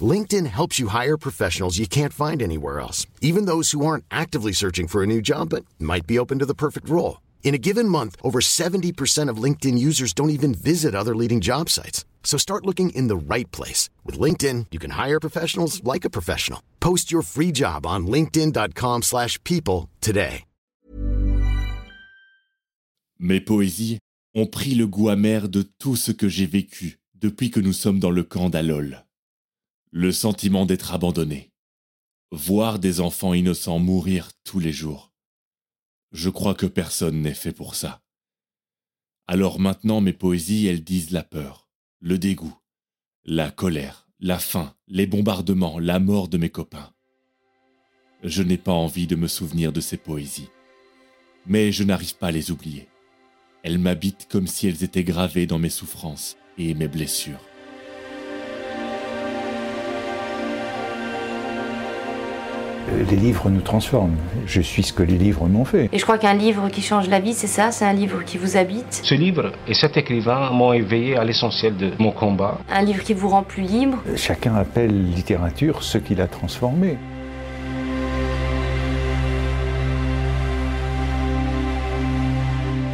LinkedIn 0.00 0.46
helps 0.46 0.80
you 0.80 0.88
hire 0.88 1.16
professionals 1.16 1.78
you 1.78 1.86
can't 1.86 2.12
find 2.12 2.42
anywhere 2.42 2.80
else, 2.80 3.06
even 3.20 3.44
those 3.44 3.70
who 3.70 3.86
aren't 3.86 4.04
actively 4.10 4.52
searching 4.52 4.88
for 4.88 5.02
a 5.04 5.06
new 5.06 5.22
job 5.22 5.50
but 5.50 5.64
might 5.78 6.06
be 6.06 6.18
open 6.18 6.40
to 6.40 6.46
the 6.46 6.54
perfect 6.54 6.88
role. 6.88 7.20
In 7.44 7.54
a 7.54 7.58
given 7.58 7.88
month, 7.88 8.16
over 8.22 8.40
70% 8.40 9.28
of 9.28 9.36
LinkedIn 9.36 9.78
users 9.78 10.12
don't 10.12 10.30
even 10.38 10.54
visit 10.54 10.94
other 10.94 11.14
leading 11.14 11.40
job 11.40 11.68
sites. 11.68 12.04
So 12.24 12.36
start 12.38 12.66
looking 12.66 12.90
in 12.90 13.06
the 13.06 13.16
right 13.16 13.50
place. 13.52 13.90
With 14.04 14.18
LinkedIn, 14.18 14.66
you 14.72 14.80
can 14.80 14.92
hire 14.92 15.20
professionals 15.20 15.84
like 15.84 16.04
a 16.04 16.10
professional. 16.10 16.60
Post 16.80 17.12
your 17.12 17.22
free 17.22 17.52
job 17.52 17.86
on 17.86 18.08
linkedin.com 18.08 19.02
slash 19.02 19.38
people 19.44 19.88
today. 20.00 20.44
Mes 23.20 23.40
poésies 23.40 23.98
ont 24.34 24.46
pris 24.46 24.74
le 24.74 24.88
goût 24.88 25.08
amer 25.08 25.48
de 25.48 25.62
tout 25.78 25.94
ce 25.94 26.10
que 26.10 26.28
j'ai 26.28 26.46
vécu 26.46 26.98
depuis 27.14 27.50
que 27.50 27.60
nous 27.60 27.72
sommes 27.72 28.00
dans 28.00 28.10
le 28.10 28.24
camp 28.24 28.50
d'Alol. 28.50 29.04
Le 29.96 30.10
sentiment 30.10 30.66
d'être 30.66 30.92
abandonné. 30.92 31.52
Voir 32.32 32.80
des 32.80 32.98
enfants 32.98 33.32
innocents 33.32 33.78
mourir 33.78 34.32
tous 34.42 34.58
les 34.58 34.72
jours. 34.72 35.12
Je 36.10 36.30
crois 36.30 36.56
que 36.56 36.66
personne 36.66 37.22
n'est 37.22 37.32
fait 37.32 37.52
pour 37.52 37.76
ça. 37.76 38.02
Alors 39.28 39.60
maintenant 39.60 40.00
mes 40.00 40.12
poésies, 40.12 40.66
elles 40.66 40.82
disent 40.82 41.12
la 41.12 41.22
peur, 41.22 41.68
le 42.00 42.18
dégoût, 42.18 42.58
la 43.24 43.52
colère, 43.52 44.08
la 44.18 44.40
faim, 44.40 44.74
les 44.88 45.06
bombardements, 45.06 45.78
la 45.78 46.00
mort 46.00 46.26
de 46.26 46.38
mes 46.38 46.50
copains. 46.50 46.92
Je 48.24 48.42
n'ai 48.42 48.58
pas 48.58 48.72
envie 48.72 49.06
de 49.06 49.14
me 49.14 49.28
souvenir 49.28 49.72
de 49.72 49.80
ces 49.80 49.96
poésies, 49.96 50.50
mais 51.46 51.70
je 51.70 51.84
n'arrive 51.84 52.16
pas 52.16 52.26
à 52.26 52.32
les 52.32 52.50
oublier. 52.50 52.88
Elles 53.62 53.78
m'habitent 53.78 54.26
comme 54.28 54.48
si 54.48 54.66
elles 54.66 54.82
étaient 54.82 55.04
gravées 55.04 55.46
dans 55.46 55.60
mes 55.60 55.70
souffrances 55.70 56.36
et 56.58 56.74
mes 56.74 56.88
blessures. 56.88 57.53
Les 62.96 63.16
livres 63.16 63.50
nous 63.50 63.60
transforment. 63.60 64.16
Je 64.46 64.60
suis 64.60 64.84
ce 64.84 64.92
que 64.92 65.02
les 65.02 65.18
livres 65.18 65.46
m'ont 65.46 65.64
fait. 65.64 65.88
Et 65.92 65.98
je 65.98 66.04
crois 66.04 66.16
qu'un 66.16 66.34
livre 66.34 66.68
qui 66.68 66.80
change 66.80 67.08
la 67.08 67.18
vie, 67.18 67.34
c'est 67.34 67.48
ça, 67.48 67.72
c'est 67.72 67.84
un 67.84 67.92
livre 67.92 68.24
qui 68.24 68.38
vous 68.38 68.56
habite? 68.56 69.00
Ce 69.02 69.14
livre 69.14 69.52
et 69.66 69.74
cet 69.74 69.96
écrivain 69.96 70.50
m'ont 70.50 70.72
éveillé 70.72 71.16
à 71.16 71.24
l'essentiel 71.24 71.76
de 71.76 71.90
mon 71.98 72.12
combat. 72.12 72.58
Un 72.70 72.82
livre 72.82 73.02
qui 73.02 73.12
vous 73.12 73.28
rend 73.28 73.42
plus 73.42 73.62
libre? 73.62 73.98
Chacun 74.16 74.54
appelle 74.54 75.10
littérature 75.10 75.82
ce 75.82 75.98
qu'il 75.98 76.20
a 76.20 76.28
transformé. 76.28 76.96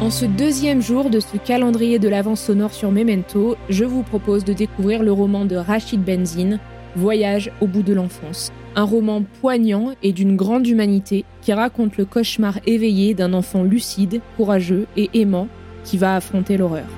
En 0.00 0.10
ce 0.10 0.24
deuxième 0.24 0.80
jour 0.80 1.10
de 1.10 1.18
ce 1.18 1.36
calendrier 1.36 1.98
de 1.98 2.08
l'avance 2.08 2.40
sonore 2.40 2.72
sur 2.72 2.92
Memento, 2.92 3.56
je 3.68 3.84
vous 3.84 4.04
propose 4.04 4.44
de 4.44 4.52
découvrir 4.52 5.02
le 5.02 5.12
roman 5.12 5.44
de 5.44 5.56
Rachid 5.56 6.02
Benzine, 6.02 6.60
Voyage 6.98 7.52
au 7.60 7.68
bout 7.68 7.84
de 7.84 7.94
l'enfance. 7.94 8.50
Un 8.74 8.82
roman 8.82 9.22
poignant 9.40 9.94
et 10.02 10.10
d'une 10.10 10.34
grande 10.34 10.66
humanité 10.66 11.24
qui 11.42 11.52
raconte 11.52 11.96
le 11.96 12.04
cauchemar 12.04 12.58
éveillé 12.66 13.14
d'un 13.14 13.34
enfant 13.34 13.62
lucide, 13.62 14.20
courageux 14.36 14.88
et 14.96 15.08
aimant 15.14 15.46
qui 15.84 15.96
va 15.96 16.16
affronter 16.16 16.56
l'horreur. 16.56 16.88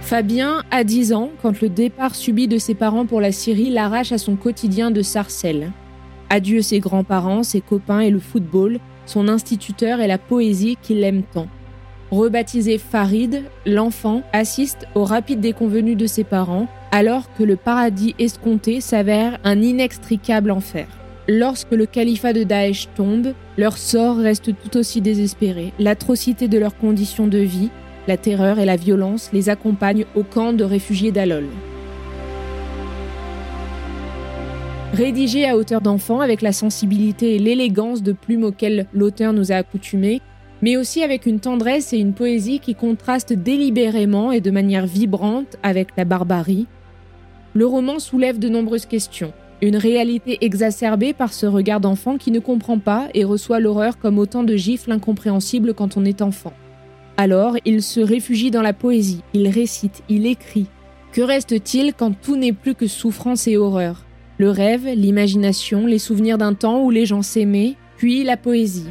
Fabien 0.00 0.62
a 0.70 0.84
10 0.84 1.12
ans 1.12 1.30
quand 1.42 1.60
le 1.60 1.68
départ 1.68 2.14
subi 2.14 2.46
de 2.46 2.58
ses 2.58 2.74
parents 2.74 3.04
pour 3.04 3.20
la 3.20 3.32
Syrie 3.32 3.70
l'arrache 3.70 4.12
à 4.12 4.18
son 4.18 4.36
quotidien 4.36 4.92
de 4.92 5.02
sarcelle. 5.02 5.72
Adieu 6.28 6.62
ses 6.62 6.78
grands-parents, 6.78 7.42
ses 7.42 7.60
copains 7.60 7.98
et 7.98 8.10
le 8.10 8.20
football, 8.20 8.78
son 9.06 9.26
instituteur 9.26 10.00
et 10.00 10.06
la 10.06 10.18
poésie 10.18 10.78
qu'il 10.80 11.02
aime 11.02 11.24
tant. 11.24 11.48
Rebaptisé 12.10 12.78
Farid, 12.78 13.44
l'enfant 13.66 14.22
assiste 14.32 14.88
au 14.96 15.04
rapide 15.04 15.38
déconvenu 15.38 15.94
de 15.94 16.06
ses 16.06 16.24
parents, 16.24 16.66
alors 16.90 17.32
que 17.34 17.44
le 17.44 17.54
paradis 17.54 18.16
escompté 18.18 18.80
s'avère 18.80 19.38
un 19.44 19.62
inextricable 19.62 20.50
enfer. 20.50 20.88
Lorsque 21.28 21.70
le 21.70 21.86
califat 21.86 22.32
de 22.32 22.42
Daesh 22.42 22.88
tombe, 22.96 23.32
leur 23.56 23.78
sort 23.78 24.16
reste 24.16 24.50
tout 24.56 24.76
aussi 24.76 25.00
désespéré. 25.00 25.72
L'atrocité 25.78 26.48
de 26.48 26.58
leurs 26.58 26.76
conditions 26.76 27.28
de 27.28 27.38
vie, 27.38 27.70
la 28.08 28.16
terreur 28.16 28.58
et 28.58 28.64
la 28.64 28.74
violence 28.74 29.30
les 29.32 29.48
accompagnent 29.48 30.06
au 30.16 30.24
camp 30.24 30.52
de 30.52 30.64
réfugiés 30.64 31.12
d'Alol. 31.12 31.46
Rédigé 34.92 35.48
à 35.48 35.56
hauteur 35.56 35.80
d'enfant 35.80 36.18
avec 36.18 36.42
la 36.42 36.50
sensibilité 36.50 37.36
et 37.36 37.38
l'élégance 37.38 38.02
de 38.02 38.10
plume 38.10 38.42
auxquelles 38.42 38.88
l'auteur 38.92 39.32
nous 39.32 39.52
a 39.52 39.54
accoutumés, 39.54 40.20
mais 40.62 40.76
aussi 40.76 41.02
avec 41.02 41.26
une 41.26 41.40
tendresse 41.40 41.92
et 41.92 41.98
une 41.98 42.12
poésie 42.12 42.60
qui 42.60 42.74
contrastent 42.74 43.32
délibérément 43.32 44.32
et 44.32 44.40
de 44.40 44.50
manière 44.50 44.86
vibrante 44.86 45.56
avec 45.62 45.88
la 45.96 46.04
barbarie, 46.04 46.66
le 47.54 47.66
roman 47.66 47.98
soulève 47.98 48.38
de 48.38 48.48
nombreuses 48.48 48.86
questions. 48.86 49.32
Une 49.62 49.76
réalité 49.76 50.38
exacerbée 50.40 51.12
par 51.12 51.32
ce 51.32 51.46
regard 51.46 51.80
d'enfant 51.80 52.16
qui 52.16 52.30
ne 52.30 52.38
comprend 52.38 52.78
pas 52.78 53.08
et 53.12 53.24
reçoit 53.24 53.60
l'horreur 53.60 53.98
comme 53.98 54.18
autant 54.18 54.42
de 54.42 54.56
gifles 54.56 54.92
incompréhensibles 54.92 55.74
quand 55.74 55.96
on 55.96 56.04
est 56.04 56.22
enfant. 56.22 56.52
Alors, 57.16 57.56
il 57.66 57.82
se 57.82 58.00
réfugie 58.00 58.50
dans 58.50 58.62
la 58.62 58.72
poésie, 58.72 59.22
il 59.34 59.48
récite, 59.48 60.02
il 60.08 60.26
écrit. 60.26 60.66
Que 61.12 61.20
reste-t-il 61.20 61.92
quand 61.92 62.18
tout 62.18 62.36
n'est 62.36 62.54
plus 62.54 62.74
que 62.74 62.86
souffrance 62.86 63.46
et 63.48 63.58
horreur? 63.58 64.06
Le 64.38 64.48
rêve, 64.48 64.86
l'imagination, 64.86 65.86
les 65.86 65.98
souvenirs 65.98 66.38
d'un 66.38 66.54
temps 66.54 66.82
où 66.82 66.90
les 66.90 67.04
gens 67.04 67.20
s'aimaient, 67.20 67.74
puis 67.98 68.24
la 68.24 68.38
poésie. 68.38 68.86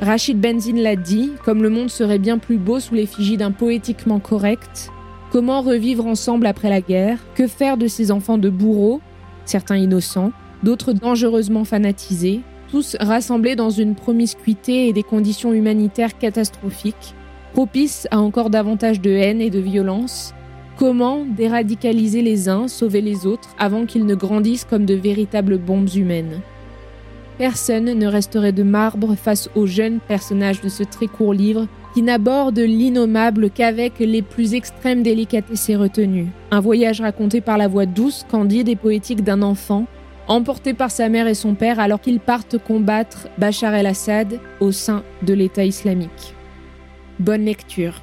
Rachid 0.00 0.40
Benzine 0.40 0.80
l'a 0.80 0.94
dit, 0.94 1.32
comme 1.44 1.60
le 1.60 1.70
monde 1.70 1.90
serait 1.90 2.20
bien 2.20 2.38
plus 2.38 2.56
beau 2.56 2.78
sous 2.78 2.94
l'effigie 2.94 3.36
d'un 3.36 3.50
poétiquement 3.50 4.20
correct, 4.20 4.92
comment 5.32 5.60
revivre 5.60 6.06
ensemble 6.06 6.46
après 6.46 6.70
la 6.70 6.80
guerre, 6.80 7.18
que 7.34 7.48
faire 7.48 7.76
de 7.76 7.88
ces 7.88 8.12
enfants 8.12 8.38
de 8.38 8.48
bourreaux, 8.48 9.00
certains 9.44 9.76
innocents, 9.76 10.30
d'autres 10.62 10.92
dangereusement 10.92 11.64
fanatisés, 11.64 12.42
tous 12.70 12.96
rassemblés 13.00 13.56
dans 13.56 13.70
une 13.70 13.96
promiscuité 13.96 14.86
et 14.86 14.92
des 14.92 15.02
conditions 15.02 15.52
humanitaires 15.52 16.16
catastrophiques, 16.16 17.14
propices 17.52 18.06
à 18.12 18.20
encore 18.20 18.50
davantage 18.50 19.00
de 19.00 19.10
haine 19.10 19.40
et 19.40 19.50
de 19.50 19.58
violence, 19.58 20.32
comment 20.76 21.24
déradicaliser 21.24 22.22
les 22.22 22.48
uns, 22.48 22.68
sauver 22.68 23.00
les 23.00 23.26
autres, 23.26 23.48
avant 23.58 23.84
qu'ils 23.84 24.06
ne 24.06 24.14
grandissent 24.14 24.64
comme 24.64 24.86
de 24.86 24.94
véritables 24.94 25.58
bombes 25.58 25.92
humaines. 25.92 26.40
Personne 27.38 27.84
ne 27.84 28.06
resterait 28.08 28.52
de 28.52 28.64
marbre 28.64 29.14
face 29.14 29.48
aux 29.54 29.66
jeunes 29.66 30.00
personnages 30.00 30.60
de 30.60 30.68
ce 30.68 30.82
très 30.82 31.06
court 31.06 31.32
livre 31.32 31.68
qui 31.94 32.02
n'aborde 32.02 32.58
l'innommable 32.58 33.50
qu'avec 33.50 34.00
les 34.00 34.22
plus 34.22 34.54
extrêmes 34.54 35.04
délicatesses 35.04 35.70
et 35.70 35.76
retenues. 35.76 36.26
Un 36.50 36.60
voyage 36.60 37.00
raconté 37.00 37.40
par 37.40 37.56
la 37.56 37.68
voix 37.68 37.86
douce, 37.86 38.26
candide 38.28 38.68
et 38.68 38.76
poétique 38.76 39.22
d'un 39.22 39.42
enfant, 39.42 39.86
emporté 40.26 40.74
par 40.74 40.90
sa 40.90 41.08
mère 41.08 41.28
et 41.28 41.34
son 41.34 41.54
père 41.54 41.78
alors 41.78 42.00
qu'ils 42.00 42.20
partent 42.20 42.58
combattre 42.58 43.28
Bachar 43.38 43.74
el-Assad 43.74 44.40
au 44.58 44.72
sein 44.72 45.04
de 45.22 45.32
l'État 45.32 45.64
islamique. 45.64 46.34
Bonne 47.20 47.44
lecture. 47.44 48.02